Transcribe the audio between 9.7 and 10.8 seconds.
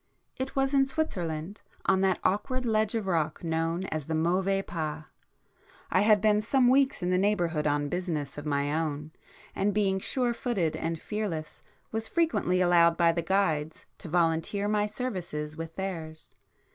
being surefooted